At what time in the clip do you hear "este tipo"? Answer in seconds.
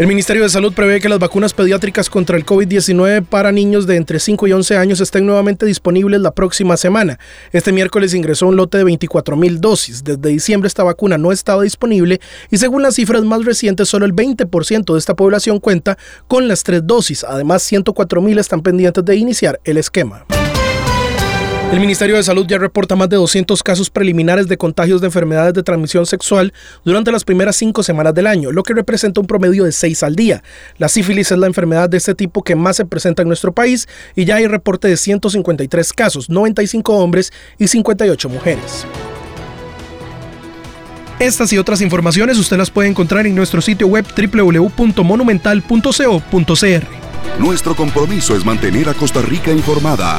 31.98-32.42